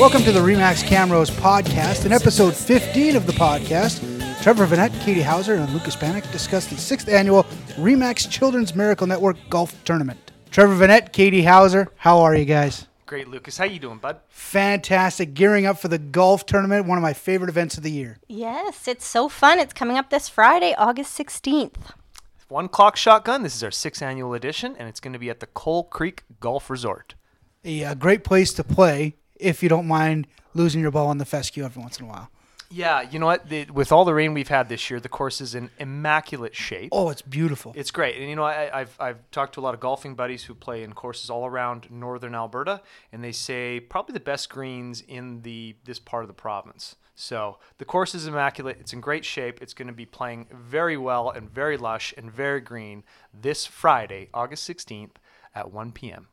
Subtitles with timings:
[0.00, 2.06] Welcome to the Remax Camrose podcast.
[2.06, 4.00] In episode 15 of the podcast,
[4.42, 7.44] Trevor Vanette, Katie Hauser, and Lucas Panic discuss the sixth annual
[7.76, 10.32] Remax Children's Miracle Network Golf Tournament.
[10.50, 12.86] Trevor Vanette, Katie Hauser, how are you guys?
[13.04, 13.58] Great, Lucas.
[13.58, 14.20] How you doing, bud?
[14.30, 15.34] Fantastic.
[15.34, 18.16] Gearing up for the golf tournament, one of my favorite events of the year.
[18.26, 19.58] Yes, it's so fun.
[19.58, 21.92] It's coming up this Friday, August 16th.
[22.48, 23.42] One clock shotgun.
[23.42, 26.22] This is our sixth annual edition, and it's going to be at the Coal Creek
[26.40, 27.16] Golf Resort.
[27.66, 31.24] A, uh, great place to play if you don't mind losing your ball on the
[31.24, 32.30] fescue every once in a while.
[32.72, 33.48] Yeah, you know what?
[33.48, 36.90] The, with all the rain we've had this year, the course is in immaculate shape.
[36.92, 37.72] Oh, it's beautiful.
[37.74, 40.44] It's great, and you know I, I've I've talked to a lot of golfing buddies
[40.44, 45.02] who play in courses all around northern Alberta, and they say probably the best greens
[45.08, 46.94] in the this part of the province.
[47.16, 48.78] So the course is immaculate.
[48.78, 49.60] It's in great shape.
[49.60, 53.02] It's going to be playing very well and very lush and very green
[53.34, 55.16] this Friday, August 16th
[55.54, 56.28] at 1 p.m.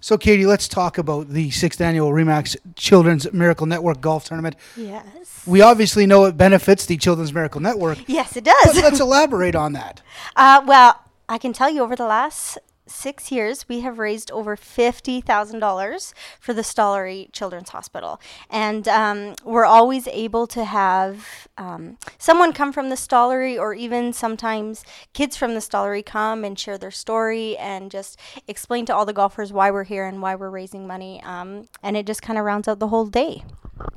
[0.00, 4.56] So, Katie, let's talk about the sixth annual Remax Children's Miracle Network Golf Tournament.
[4.76, 5.44] Yes.
[5.46, 7.98] We obviously know it benefits the Children's Miracle Network.
[8.06, 8.76] Yes, it But does.
[8.82, 10.00] let's elaborate on that.
[10.36, 10.98] Uh, well,
[11.28, 12.56] I can tell you over the last
[12.90, 18.20] six years, we have raised over $50,000 for the Stollery Children's Hospital.
[18.50, 24.12] And um, we're always able to have um, someone come from the Stollery, or even
[24.12, 28.18] sometimes kids from the Stollery come and share their story and just
[28.48, 31.22] explain to all the golfers why we're here and why we're raising money.
[31.22, 33.44] Um, and it just kind of rounds out the whole day.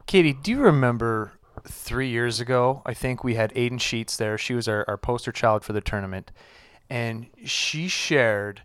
[0.06, 1.34] Katie, do you remember
[1.68, 2.82] three years ago?
[2.86, 4.38] I think we had Aiden Sheets there.
[4.38, 6.32] She was our, our poster child for the tournament.
[6.90, 8.62] And she shared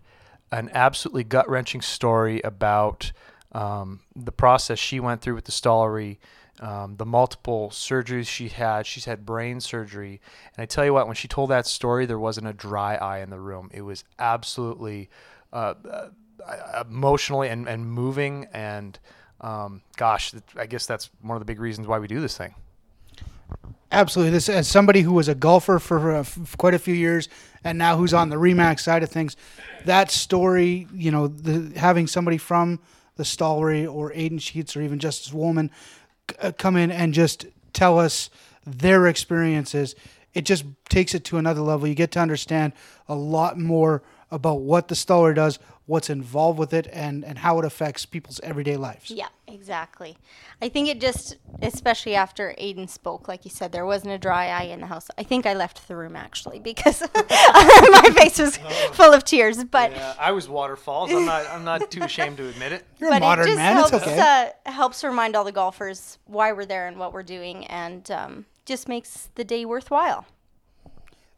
[0.50, 3.12] an absolutely gut wrenching story about
[3.52, 6.18] um, the process she went through with the Stollery,
[6.60, 8.86] um, the multiple surgeries she had.
[8.86, 10.20] She's had brain surgery.
[10.54, 13.18] And I tell you what, when she told that story, there wasn't a dry eye
[13.20, 13.70] in the room.
[13.72, 15.08] It was absolutely
[15.52, 18.48] uh, uh, emotionally and, and moving.
[18.52, 18.98] And
[19.40, 22.54] um, gosh, I guess that's one of the big reasons why we do this thing.
[23.90, 24.32] Absolutely.
[24.32, 27.28] This as somebody who was a golfer for uh, f- quite a few years
[27.64, 29.34] and now who's on the Remax side of things,
[29.86, 32.80] that story, you know, the, having somebody from
[33.16, 35.70] the Stollery or Aiden Sheets or even Justice Woolman
[36.30, 38.28] c- uh, come in and just tell us
[38.66, 39.94] their experiences,
[40.34, 41.88] it just takes it to another level.
[41.88, 42.74] You get to understand
[43.08, 47.58] a lot more about what the Stollery does, what's involved with it, and, and how
[47.58, 49.10] it affects people's everyday lives.
[49.10, 50.18] Yeah, exactly.
[50.60, 54.48] I think it just, especially after Aiden spoke, like you said, there wasn't a dry
[54.48, 55.08] eye in the house.
[55.16, 58.56] I think I left the room actually because my face was
[58.92, 59.64] full of tears.
[59.64, 61.10] But Yeah, I was waterfalls.
[61.10, 61.46] I'm not.
[61.48, 62.84] I'm not too ashamed to admit it.
[63.00, 63.76] You're a but modern it just man.
[63.76, 64.52] helps it's okay.
[64.66, 68.44] uh, helps remind all the golfers why we're there and what we're doing, and um,
[68.66, 70.26] just makes the day worthwhile.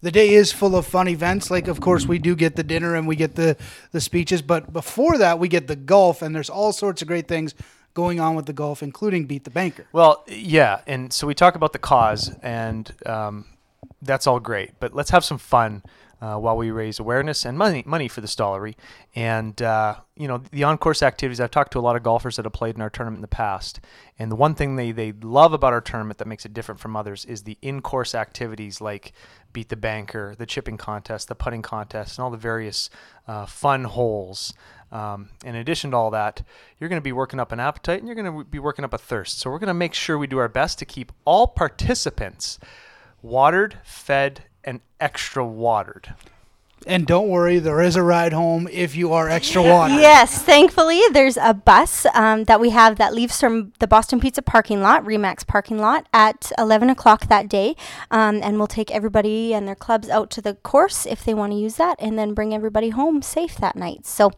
[0.03, 1.51] The day is full of fun events.
[1.51, 3.57] Like, of course, we do get the dinner and we get the
[3.93, 7.29] the speeches, but before that, we get the golf, and there's all sorts of great
[7.29, 7.55] things
[7.95, 9.87] going on with the golf, including beat the banker.
[9.93, 13.47] Well, yeah, and so we talk about the cause, and um,
[14.03, 14.79] that's all great.
[14.81, 15.83] But let's have some fun
[16.21, 18.75] uh, while we raise awareness and money money for the Stollery.
[19.15, 21.41] And uh, you know, the on-course activities.
[21.41, 23.29] I've talked to a lot of golfers that have played in our tournament in the
[23.29, 23.81] past,
[24.19, 26.97] and the one thing they they love about our tournament that makes it different from
[26.97, 29.13] others is the in-course activities like
[29.53, 32.91] beat the banker, the chipping contest, the putting contest, and all the various
[33.27, 34.55] uh, fun holes.
[34.93, 36.43] Um, in addition to all that,
[36.79, 38.93] you're going to be working up an appetite and you're going to be working up
[38.93, 39.39] a thirst.
[39.39, 42.59] So we're going to make sure we do our best to keep all participants
[43.23, 46.15] watered, fed, and extra watered.
[46.87, 49.95] And don't worry, there is a ride home if you are extra water.
[49.95, 54.41] Yes, thankfully, there's a bus um, that we have that leaves from the Boston Pizza
[54.41, 57.77] parking lot, Remax parking lot, at 11 o'clock that day.
[58.11, 61.53] Um, and we'll take everybody and their clubs out to the course if they want
[61.53, 64.07] to use that, and then bring everybody home safe that night.
[64.07, 64.31] So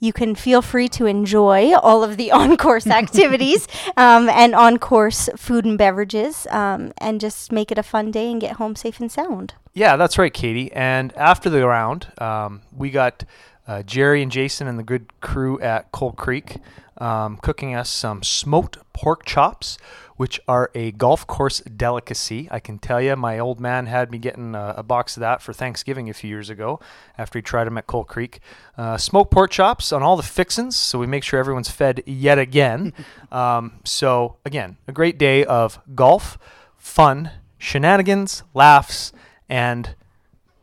[0.00, 4.78] you can feel free to enjoy all of the on course activities um, and on
[4.78, 8.74] course food and beverages, um, and just make it a fun day and get home
[8.74, 9.54] safe and sound.
[9.74, 10.72] Yeah, that's right, Katie.
[10.72, 13.24] And after the round, um, we got
[13.66, 16.58] uh, Jerry and Jason and the good crew at Coal Creek
[16.98, 19.78] um, cooking us some smoked pork chops,
[20.16, 22.48] which are a golf course delicacy.
[22.50, 25.42] I can tell you, my old man had me getting a, a box of that
[25.42, 26.78] for Thanksgiving a few years ago
[27.18, 28.40] after he tried them at Coal Creek.
[28.78, 32.38] Uh, smoked pork chops on all the fixins, so we make sure everyone's fed yet
[32.38, 32.92] again.
[33.32, 36.38] um, so, again, a great day of golf,
[36.76, 39.12] fun, shenanigans, laughs,
[39.54, 39.94] and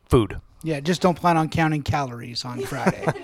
[0.09, 0.41] food.
[0.63, 3.05] Yeah, just don't plan on counting calories on Friday.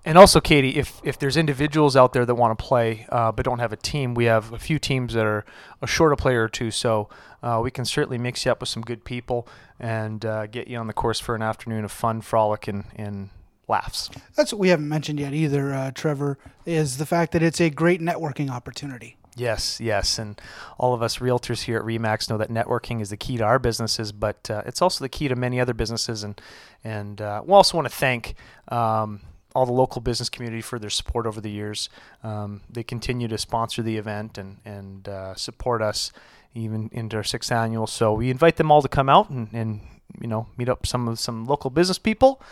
[0.02, 3.44] And also, Katie, if if there's individuals out there that want to play uh, but
[3.44, 5.44] don't have a team, we have a few teams that are
[5.82, 7.10] a short a player or two, so
[7.42, 9.46] uh, we can certainly mix you up with some good people
[9.78, 13.28] and uh, get you on the course for an afternoon of fun, frolic, and, and
[13.68, 14.10] laughs.
[14.36, 17.70] That's what we haven't mentioned yet either, uh, Trevor, is the fact that it's a
[17.70, 19.16] great networking opportunity.
[19.40, 20.38] Yes, yes, and
[20.76, 23.58] all of us realtors here at Remax know that networking is the key to our
[23.58, 26.22] businesses, but uh, it's also the key to many other businesses.
[26.22, 26.38] And
[26.84, 28.34] and uh, we also want to thank
[28.68, 29.22] um,
[29.54, 31.88] all the local business community for their support over the years.
[32.22, 36.12] Um, they continue to sponsor the event and and uh, support us
[36.52, 37.86] even into our sixth annual.
[37.86, 39.80] So we invite them all to come out and, and
[40.20, 42.42] you know meet up some of some local business people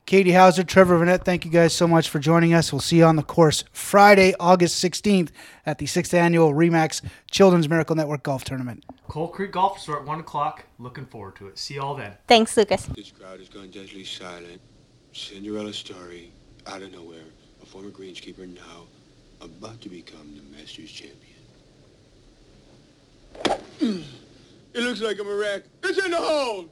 [0.06, 2.72] Katie Hauser, Trevor Vanette, thank you guys so much for joining us.
[2.72, 5.30] We'll see you on the course Friday, August 16th
[5.66, 7.00] at the sixth annual Remax
[7.30, 8.84] Children's Miracle Network Golf Tournament.
[9.06, 10.64] Coal Creek Golf Resort, 1 o'clock.
[10.78, 11.58] Looking forward to it.
[11.58, 12.14] See you all then.
[12.26, 12.86] Thanks, Lucas.
[12.86, 14.60] This crowd has gone deathly silent.
[15.18, 16.30] Cinderella story,
[16.68, 17.24] out of nowhere,
[17.60, 18.86] a former greenskeeper now
[19.40, 21.18] about to become the Masters champion.
[24.74, 25.64] it looks like I'm a wreck.
[25.82, 26.66] It's in the hole!